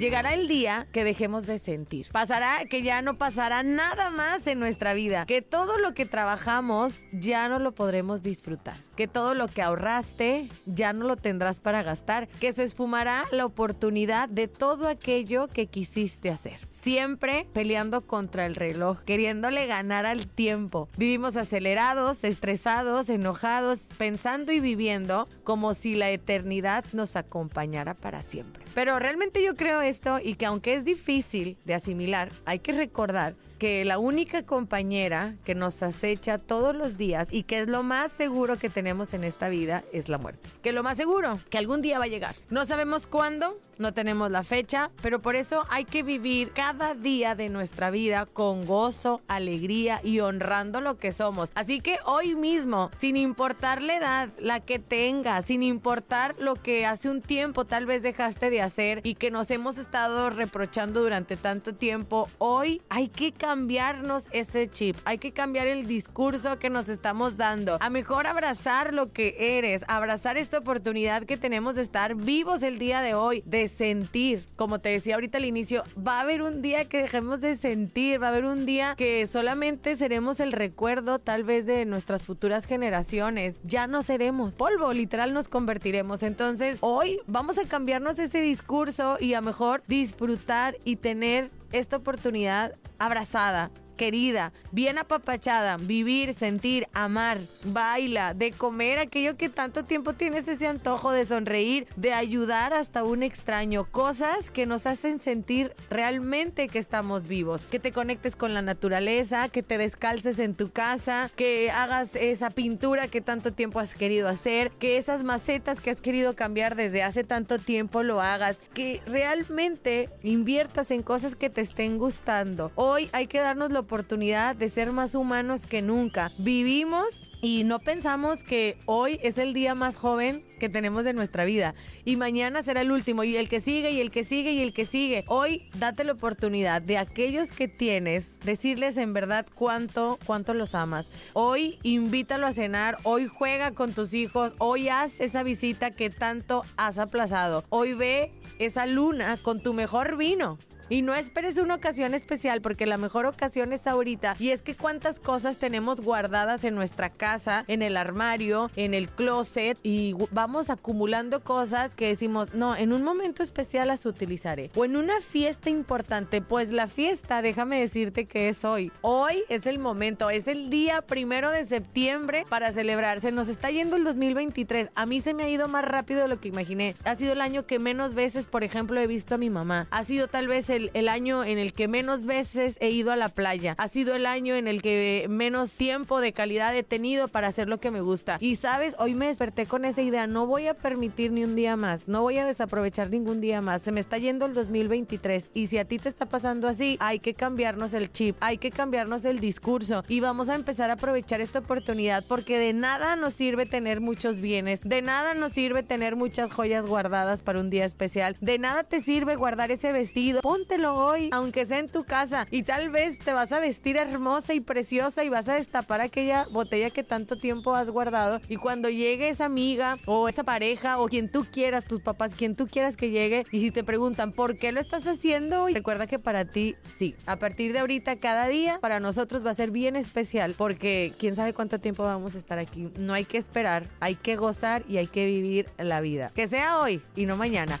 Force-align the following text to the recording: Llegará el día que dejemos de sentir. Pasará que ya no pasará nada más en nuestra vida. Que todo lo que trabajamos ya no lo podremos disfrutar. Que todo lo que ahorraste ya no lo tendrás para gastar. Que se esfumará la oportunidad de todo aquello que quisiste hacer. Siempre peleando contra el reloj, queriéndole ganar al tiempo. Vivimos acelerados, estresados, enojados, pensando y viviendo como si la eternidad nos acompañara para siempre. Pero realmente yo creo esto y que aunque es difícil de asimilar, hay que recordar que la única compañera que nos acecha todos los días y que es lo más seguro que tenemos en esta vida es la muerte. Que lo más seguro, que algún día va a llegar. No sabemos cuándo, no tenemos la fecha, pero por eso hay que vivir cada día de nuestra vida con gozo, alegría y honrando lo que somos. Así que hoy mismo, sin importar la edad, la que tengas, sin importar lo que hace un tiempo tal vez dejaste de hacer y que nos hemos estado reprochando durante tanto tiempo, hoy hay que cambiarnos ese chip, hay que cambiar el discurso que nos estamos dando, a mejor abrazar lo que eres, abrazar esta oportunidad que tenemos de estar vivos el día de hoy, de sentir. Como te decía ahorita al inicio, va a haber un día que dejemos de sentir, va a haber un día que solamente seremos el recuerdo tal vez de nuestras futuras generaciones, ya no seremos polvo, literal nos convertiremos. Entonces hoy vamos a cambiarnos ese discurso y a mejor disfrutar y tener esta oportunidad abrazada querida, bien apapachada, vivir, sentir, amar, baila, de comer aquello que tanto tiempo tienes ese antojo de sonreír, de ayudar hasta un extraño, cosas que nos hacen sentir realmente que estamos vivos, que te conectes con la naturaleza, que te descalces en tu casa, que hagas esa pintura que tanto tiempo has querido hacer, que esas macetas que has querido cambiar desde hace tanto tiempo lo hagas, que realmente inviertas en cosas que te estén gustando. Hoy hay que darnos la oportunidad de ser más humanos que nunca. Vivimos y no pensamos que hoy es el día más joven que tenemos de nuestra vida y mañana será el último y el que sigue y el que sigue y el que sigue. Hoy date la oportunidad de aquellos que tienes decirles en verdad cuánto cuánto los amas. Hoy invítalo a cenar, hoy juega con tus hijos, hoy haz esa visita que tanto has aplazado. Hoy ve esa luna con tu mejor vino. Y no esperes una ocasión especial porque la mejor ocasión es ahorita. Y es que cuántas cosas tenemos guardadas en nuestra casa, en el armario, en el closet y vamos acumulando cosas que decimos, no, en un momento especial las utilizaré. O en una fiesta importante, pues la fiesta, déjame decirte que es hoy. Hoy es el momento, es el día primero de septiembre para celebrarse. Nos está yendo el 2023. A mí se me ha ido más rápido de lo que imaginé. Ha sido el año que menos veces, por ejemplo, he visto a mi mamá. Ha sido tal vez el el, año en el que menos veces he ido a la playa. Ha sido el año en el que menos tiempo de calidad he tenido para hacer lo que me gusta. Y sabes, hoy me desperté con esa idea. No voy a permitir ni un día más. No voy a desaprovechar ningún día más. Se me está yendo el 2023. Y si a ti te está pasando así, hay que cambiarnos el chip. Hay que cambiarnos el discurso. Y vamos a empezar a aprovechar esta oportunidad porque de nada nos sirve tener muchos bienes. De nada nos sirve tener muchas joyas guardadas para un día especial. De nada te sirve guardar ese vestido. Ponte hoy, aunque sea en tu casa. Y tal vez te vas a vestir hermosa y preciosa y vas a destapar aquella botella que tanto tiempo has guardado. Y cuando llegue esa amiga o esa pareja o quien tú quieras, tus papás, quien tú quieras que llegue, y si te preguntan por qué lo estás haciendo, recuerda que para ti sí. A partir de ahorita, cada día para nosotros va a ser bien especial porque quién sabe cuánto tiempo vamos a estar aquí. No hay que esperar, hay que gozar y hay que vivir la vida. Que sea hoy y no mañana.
Llegará 0.00 0.32
el 0.32 0.48
día 0.48 0.86
que 0.92 1.04
dejemos 1.04 1.44
de 1.44 1.58
sentir. 1.58 2.08
Pasará 2.10 2.64
que 2.64 2.80
ya 2.80 3.02
no 3.02 3.18
pasará 3.18 3.62
nada 3.62 4.08
más 4.08 4.46
en 4.46 4.58
nuestra 4.58 4.94
vida. 4.94 5.26
Que 5.26 5.42
todo 5.42 5.76
lo 5.76 5.92
que 5.92 6.06
trabajamos 6.06 7.02
ya 7.12 7.50
no 7.50 7.58
lo 7.58 7.72
podremos 7.72 8.22
disfrutar. 8.22 8.76
Que 8.96 9.06
todo 9.06 9.34
lo 9.34 9.46
que 9.46 9.60
ahorraste 9.60 10.48
ya 10.64 10.94
no 10.94 11.06
lo 11.06 11.16
tendrás 11.16 11.60
para 11.60 11.82
gastar. 11.82 12.28
Que 12.28 12.54
se 12.54 12.64
esfumará 12.64 13.24
la 13.30 13.44
oportunidad 13.44 14.30
de 14.30 14.48
todo 14.48 14.88
aquello 14.88 15.48
que 15.48 15.66
quisiste 15.66 16.30
hacer. 16.30 16.69
Siempre 16.82 17.46
peleando 17.52 18.06
contra 18.06 18.46
el 18.46 18.54
reloj, 18.54 19.00
queriéndole 19.00 19.66
ganar 19.66 20.06
al 20.06 20.26
tiempo. 20.26 20.88
Vivimos 20.96 21.36
acelerados, 21.36 22.24
estresados, 22.24 23.10
enojados, 23.10 23.80
pensando 23.98 24.50
y 24.52 24.60
viviendo 24.60 25.28
como 25.44 25.74
si 25.74 25.94
la 25.94 26.10
eternidad 26.10 26.84
nos 26.92 27.16
acompañara 27.16 27.94
para 27.94 28.22
siempre. 28.22 28.64
Pero 28.74 28.98
realmente 28.98 29.42
yo 29.42 29.56
creo 29.56 29.82
esto 29.82 30.18
y 30.22 30.34
que 30.34 30.46
aunque 30.46 30.74
es 30.74 30.84
difícil 30.84 31.58
de 31.64 31.74
asimilar, 31.74 32.30
hay 32.46 32.60
que 32.60 32.72
recordar 32.72 33.34
que 33.58 33.84
la 33.84 33.98
única 33.98 34.42
compañera 34.42 35.34
que 35.44 35.54
nos 35.54 35.82
acecha 35.82 36.38
todos 36.38 36.74
los 36.74 36.96
días 36.96 37.28
y 37.30 37.42
que 37.42 37.60
es 37.60 37.68
lo 37.68 37.82
más 37.82 38.10
seguro 38.10 38.56
que 38.56 38.70
tenemos 38.70 39.12
en 39.12 39.22
esta 39.22 39.50
vida 39.50 39.84
es 39.92 40.08
la 40.08 40.16
muerte. 40.16 40.48
Que 40.62 40.72
lo 40.72 40.82
más 40.82 40.96
seguro, 40.96 41.38
que 41.50 41.58
algún 41.58 41.82
día 41.82 41.98
va 41.98 42.06
a 42.06 42.08
llegar. 42.08 42.34
No 42.48 42.64
sabemos 42.64 43.06
cuándo, 43.06 43.60
no 43.76 43.92
tenemos 43.92 44.30
la 44.30 44.44
fecha, 44.44 44.90
pero 45.02 45.18
por 45.18 45.36
eso 45.36 45.66
hay 45.68 45.84
que 45.84 46.02
vivir 46.02 46.52
cada 46.52 46.69
día 47.02 47.34
de 47.34 47.48
nuestra 47.48 47.90
vida 47.90 48.26
con 48.26 48.64
gozo, 48.64 49.22
alegría 49.26 50.00
y 50.04 50.20
honrando 50.20 50.80
lo 50.80 50.98
que 50.98 51.12
somos. 51.12 51.50
Así 51.54 51.80
que 51.80 51.98
hoy 52.04 52.36
mismo, 52.36 52.90
sin 52.96 53.16
importar 53.16 53.82
la 53.82 53.96
edad, 53.96 54.28
la 54.38 54.60
que 54.60 54.78
tengas, 54.78 55.46
sin 55.46 55.64
importar 55.64 56.36
lo 56.38 56.54
que 56.54 56.86
hace 56.86 57.10
un 57.10 57.22
tiempo 57.22 57.64
tal 57.64 57.86
vez 57.86 58.02
dejaste 58.02 58.50
de 58.50 58.62
hacer 58.62 59.00
y 59.02 59.14
que 59.14 59.32
nos 59.32 59.50
hemos 59.50 59.78
estado 59.78 60.30
reprochando 60.30 61.02
durante 61.02 61.36
tanto 61.36 61.74
tiempo, 61.74 62.28
hoy 62.38 62.82
hay 62.88 63.08
que 63.08 63.32
cambiarnos 63.32 64.26
ese 64.30 64.68
chip, 64.70 64.96
hay 65.04 65.18
que 65.18 65.32
cambiar 65.32 65.66
el 65.66 65.88
discurso 65.88 66.58
que 66.60 66.70
nos 66.70 66.88
estamos 66.88 67.36
dando, 67.36 67.78
a 67.80 67.90
mejor 67.90 68.28
abrazar 68.28 68.94
lo 68.94 69.12
que 69.12 69.58
eres, 69.58 69.84
abrazar 69.88 70.36
esta 70.36 70.58
oportunidad 70.58 71.24
que 71.24 71.36
tenemos 71.36 71.74
de 71.74 71.82
estar 71.82 72.14
vivos 72.14 72.62
el 72.62 72.78
día 72.78 73.00
de 73.00 73.14
hoy, 73.14 73.42
de 73.44 73.66
sentir. 73.66 74.46
Como 74.54 74.78
te 74.78 74.90
decía 74.90 75.16
ahorita 75.16 75.38
al 75.38 75.44
inicio, 75.44 75.82
va 75.96 76.18
a 76.18 76.20
haber 76.20 76.42
un 76.42 76.59
día 76.62 76.84
que 76.84 77.02
dejemos 77.02 77.40
de 77.40 77.56
sentir, 77.56 78.22
va 78.22 78.28
a 78.28 78.30
haber 78.30 78.44
un 78.44 78.66
día 78.66 78.94
que 78.96 79.26
solamente 79.26 79.96
seremos 79.96 80.40
el 80.40 80.52
recuerdo 80.52 81.18
tal 81.18 81.44
vez 81.44 81.66
de 81.66 81.84
nuestras 81.84 82.22
futuras 82.22 82.66
generaciones, 82.66 83.60
ya 83.62 83.86
no 83.86 84.02
seremos 84.02 84.54
polvo, 84.54 84.92
literal 84.92 85.32
nos 85.32 85.48
convertiremos. 85.48 86.22
Entonces 86.22 86.78
hoy 86.80 87.20
vamos 87.26 87.58
a 87.58 87.66
cambiarnos 87.66 88.18
ese 88.18 88.40
discurso 88.40 89.16
y 89.20 89.34
a 89.34 89.40
mejor 89.40 89.82
disfrutar 89.86 90.76
y 90.84 90.96
tener 90.96 91.50
esta 91.72 91.96
oportunidad 91.96 92.74
abrazada 92.98 93.70
querida, 94.00 94.54
bien 94.72 94.96
apapachada, 94.96 95.76
vivir, 95.76 96.32
sentir, 96.32 96.88
amar, 96.94 97.42
baila, 97.64 98.32
de 98.32 98.50
comer 98.50 98.98
aquello 98.98 99.36
que 99.36 99.50
tanto 99.50 99.84
tiempo 99.84 100.14
tienes 100.14 100.48
ese 100.48 100.66
antojo 100.68 101.12
de 101.12 101.26
sonreír, 101.26 101.86
de 101.96 102.14
ayudar 102.14 102.72
hasta 102.72 103.04
un 103.04 103.22
extraño, 103.22 103.84
cosas 103.84 104.50
que 104.50 104.64
nos 104.64 104.86
hacen 104.86 105.20
sentir 105.20 105.74
realmente 105.90 106.68
que 106.68 106.78
estamos 106.78 107.28
vivos, 107.28 107.66
que 107.70 107.78
te 107.78 107.92
conectes 107.92 108.36
con 108.36 108.54
la 108.54 108.62
naturaleza, 108.62 109.50
que 109.50 109.62
te 109.62 109.76
descalces 109.76 110.38
en 110.38 110.54
tu 110.54 110.70
casa, 110.70 111.30
que 111.36 111.70
hagas 111.70 112.16
esa 112.16 112.48
pintura 112.48 113.06
que 113.06 113.20
tanto 113.20 113.52
tiempo 113.52 113.80
has 113.80 113.94
querido 113.94 114.30
hacer, 114.30 114.70
que 114.78 114.96
esas 114.96 115.24
macetas 115.24 115.82
que 115.82 115.90
has 115.90 116.00
querido 116.00 116.34
cambiar 116.34 116.74
desde 116.74 117.02
hace 117.02 117.22
tanto 117.22 117.58
tiempo 117.58 118.02
lo 118.02 118.22
hagas, 118.22 118.56
que 118.72 119.02
realmente 119.04 120.08
inviertas 120.22 120.90
en 120.90 121.02
cosas 121.02 121.36
que 121.36 121.50
te 121.50 121.60
estén 121.60 121.98
gustando. 121.98 122.72
Hoy 122.76 123.10
hay 123.12 123.26
que 123.26 123.40
darnos 123.40 123.70
la 123.70 123.80
oportunidad 123.80 123.89
de 123.90 124.68
ser 124.68 124.92
más 124.92 125.16
humanos 125.16 125.66
que 125.66 125.82
nunca. 125.82 126.30
Vivimos 126.38 127.28
y 127.40 127.64
no 127.64 127.80
pensamos 127.80 128.44
que 128.44 128.78
hoy 128.86 129.18
es 129.20 129.36
el 129.36 129.52
día 129.52 129.74
más 129.74 129.96
joven 129.96 130.44
que 130.60 130.68
tenemos 130.68 131.04
de 131.04 131.12
nuestra 131.12 131.44
vida 131.44 131.74
y 132.04 132.14
mañana 132.14 132.62
será 132.62 132.82
el 132.82 132.92
último 132.92 133.24
y 133.24 133.36
el 133.36 133.48
que 133.48 133.58
sigue 133.58 133.90
y 133.90 134.00
el 134.00 134.12
que 134.12 134.22
sigue 134.22 134.52
y 134.52 134.60
el 134.60 134.72
que 134.72 134.86
sigue. 134.86 135.24
Hoy 135.26 135.68
date 135.74 136.04
la 136.04 136.12
oportunidad 136.12 136.80
de 136.80 136.98
aquellos 136.98 137.50
que 137.50 137.66
tienes 137.66 138.38
decirles 138.44 138.96
en 138.96 139.12
verdad 139.12 139.44
cuánto 139.56 140.20
cuánto 140.24 140.54
los 140.54 140.76
amas. 140.76 141.08
Hoy 141.32 141.80
invítalo 141.82 142.46
a 142.46 142.52
cenar, 142.52 142.96
hoy 143.02 143.26
juega 143.26 143.72
con 143.72 143.92
tus 143.92 144.14
hijos, 144.14 144.54
hoy 144.58 144.88
haz 144.88 145.20
esa 145.20 145.42
visita 145.42 145.90
que 145.90 146.10
tanto 146.10 146.64
has 146.76 146.98
aplazado. 146.98 147.64
Hoy 147.70 147.94
ve 147.94 148.30
esa 148.60 148.86
luna 148.86 149.36
con 149.42 149.60
tu 149.60 149.74
mejor 149.74 150.16
vino. 150.16 150.58
Y 150.90 151.02
no 151.02 151.14
esperes 151.14 151.56
una 151.58 151.76
ocasión 151.76 152.14
especial 152.14 152.60
porque 152.60 152.84
la 152.84 152.96
mejor 152.96 153.24
ocasión 153.24 153.72
es 153.72 153.86
ahorita. 153.86 154.34
Y 154.40 154.50
es 154.50 154.60
que 154.60 154.74
cuántas 154.74 155.20
cosas 155.20 155.56
tenemos 155.56 156.00
guardadas 156.00 156.64
en 156.64 156.74
nuestra 156.74 157.10
casa, 157.10 157.64
en 157.68 157.82
el 157.82 157.96
armario, 157.96 158.72
en 158.74 158.92
el 158.92 159.08
closet 159.08 159.78
y 159.84 160.16
vamos 160.32 160.68
acumulando 160.68 161.44
cosas 161.44 161.94
que 161.94 162.08
decimos, 162.08 162.54
no, 162.54 162.74
en 162.74 162.92
un 162.92 163.04
momento 163.04 163.44
especial 163.44 163.86
las 163.86 164.04
utilizaré. 164.04 164.72
O 164.74 164.84
en 164.84 164.96
una 164.96 165.20
fiesta 165.20 165.70
importante, 165.70 166.42
pues 166.42 166.72
la 166.72 166.88
fiesta, 166.88 167.40
déjame 167.40 167.78
decirte 167.78 168.24
que 168.24 168.48
es 168.48 168.64
hoy. 168.64 168.90
Hoy 169.00 169.44
es 169.48 169.66
el 169.66 169.78
momento, 169.78 170.28
es 170.28 170.48
el 170.48 170.70
día 170.70 171.02
primero 171.02 171.52
de 171.52 171.66
septiembre 171.66 172.44
para 172.48 172.72
celebrarse. 172.72 173.30
Nos 173.30 173.46
está 173.46 173.70
yendo 173.70 173.94
el 173.94 174.02
2023. 174.02 174.90
A 174.96 175.06
mí 175.06 175.20
se 175.20 175.34
me 175.34 175.44
ha 175.44 175.48
ido 175.48 175.68
más 175.68 175.84
rápido 175.84 176.22
de 176.22 176.26
lo 176.26 176.40
que 176.40 176.48
imaginé. 176.48 176.96
Ha 177.04 177.14
sido 177.14 177.34
el 177.34 177.42
año 177.42 177.64
que 177.64 177.78
menos 177.78 178.14
veces, 178.14 178.46
por 178.46 178.64
ejemplo, 178.64 179.00
he 179.00 179.06
visto 179.06 179.36
a 179.36 179.38
mi 179.38 179.50
mamá. 179.50 179.86
Ha 179.92 180.02
sido 180.02 180.26
tal 180.26 180.48
vez 180.48 180.68
el 180.68 180.79
el, 180.94 181.08
año 181.08 181.44
en 181.44 181.58
el 181.58 181.72
que 181.72 181.88
menos 181.88 182.24
veces 182.24 182.76
he 182.80 182.90
ido 182.90 183.12
a 183.12 183.16
la 183.16 183.28
playa. 183.28 183.74
Ha 183.78 183.88
sido 183.88 184.14
el 184.14 184.26
año 184.26 184.54
en 184.54 184.68
el 184.68 184.82
que 184.82 185.26
menos 185.28 185.72
tiempo 185.72 186.20
de 186.20 186.32
calidad 186.32 186.74
he 186.76 186.82
tenido 186.82 187.28
para 187.28 187.48
hacer 187.48 187.68
lo 187.68 187.78
que 187.78 187.90
me 187.90 188.00
gusta. 188.00 188.38
Y 188.40 188.56
sabes, 188.56 188.94
hoy 188.98 189.14
me 189.14 189.26
desperté 189.26 189.66
con 189.66 189.84
esa 189.84 190.02
idea. 190.02 190.26
No 190.26 190.46
voy 190.46 190.66
a 190.66 190.74
permitir 190.74 191.32
ni 191.32 191.44
un 191.44 191.56
día 191.56 191.76
más. 191.76 192.08
No 192.08 192.22
voy 192.22 192.38
a 192.38 192.46
desaprovechar 192.46 193.10
ningún 193.10 193.40
día 193.40 193.60
más. 193.60 193.82
Se 193.82 193.92
me 193.92 194.00
está 194.00 194.18
yendo 194.18 194.46
el 194.46 194.54
2023. 194.54 195.50
Y 195.54 195.66
si 195.66 195.78
a 195.78 195.84
ti 195.84 195.98
te 195.98 196.08
está 196.08 196.26
pasando 196.26 196.68
así, 196.68 196.96
hay 197.00 197.18
que 197.18 197.34
cambiarnos 197.34 197.94
el 197.94 198.10
chip. 198.12 198.36
Hay 198.40 198.58
que 198.58 198.70
cambiarnos 198.70 199.24
el 199.24 199.40
discurso. 199.40 200.04
Y 200.08 200.20
vamos 200.20 200.48
a 200.48 200.54
empezar 200.54 200.90
a 200.90 200.94
aprovechar 200.94 201.40
esta 201.40 201.60
oportunidad 201.60 202.24
porque 202.26 202.58
de 202.58 202.72
nada 202.72 203.16
nos 203.16 203.34
sirve 203.34 203.66
tener 203.66 204.00
muchos 204.00 204.40
bienes. 204.40 204.80
De 204.82 205.02
nada 205.02 205.34
nos 205.34 205.52
sirve 205.52 205.82
tener 205.82 206.16
muchas 206.16 206.52
joyas 206.52 206.86
guardadas 206.86 207.42
para 207.42 207.60
un 207.60 207.70
día 207.70 207.84
especial. 207.84 208.36
De 208.40 208.58
nada 208.58 208.84
te 208.84 209.00
sirve 209.00 209.36
guardar 209.36 209.70
ese 209.70 209.92
vestido. 209.92 210.40
Ponte 210.40 210.69
hoy, 210.78 211.30
aunque 211.32 211.66
sea 211.66 211.78
en 211.78 211.88
tu 211.88 212.04
casa. 212.04 212.46
Y 212.50 212.62
tal 212.62 212.90
vez 212.90 213.18
te 213.18 213.32
vas 213.32 213.52
a 213.52 213.60
vestir 213.60 213.96
hermosa 213.96 214.54
y 214.54 214.60
preciosa 214.60 215.24
y 215.24 215.28
vas 215.28 215.48
a 215.48 215.54
destapar 215.54 216.00
aquella 216.00 216.46
botella 216.50 216.90
que 216.90 217.02
tanto 217.02 217.36
tiempo 217.36 217.74
has 217.74 217.90
guardado. 217.90 218.40
Y 218.48 218.56
cuando 218.56 218.88
llegue 218.88 219.28
esa 219.28 219.46
amiga 219.46 219.98
o 220.06 220.28
esa 220.28 220.44
pareja 220.44 220.98
o 220.98 221.08
quien 221.08 221.30
tú 221.30 221.44
quieras, 221.50 221.84
tus 221.84 222.00
papás, 222.00 222.34
quien 222.34 222.54
tú 222.54 222.68
quieras 222.68 222.96
que 222.96 223.10
llegue, 223.10 223.46
y 223.50 223.60
si 223.60 223.70
te 223.70 223.82
preguntan 223.82 224.32
por 224.32 224.56
qué 224.56 224.70
lo 224.72 224.80
estás 224.80 225.06
haciendo, 225.06 225.66
recuerda 225.66 226.06
que 226.06 226.18
para 226.18 226.44
ti 226.44 226.76
sí. 226.98 227.16
A 227.26 227.38
partir 227.38 227.72
de 227.72 227.80
ahorita, 227.80 228.16
cada 228.16 228.46
día 228.46 228.78
para 228.80 229.00
nosotros 229.00 229.44
va 229.44 229.50
a 229.50 229.54
ser 229.54 229.70
bien 229.70 229.96
especial 229.96 230.54
porque 230.56 231.14
quién 231.18 231.34
sabe 231.34 231.52
cuánto 231.52 231.80
tiempo 231.80 232.04
vamos 232.04 232.34
a 232.36 232.38
estar 232.38 232.58
aquí. 232.58 232.90
No 232.98 233.12
hay 233.12 233.24
que 233.24 233.38
esperar, 233.38 233.86
hay 233.98 234.14
que 234.14 234.36
gozar 234.36 234.84
y 234.88 234.98
hay 234.98 235.08
que 235.08 235.26
vivir 235.26 235.68
la 235.78 236.00
vida. 236.00 236.30
Que 236.34 236.46
sea 236.46 236.78
hoy 236.78 237.02
y 237.16 237.26
no 237.26 237.36
mañana. 237.36 237.80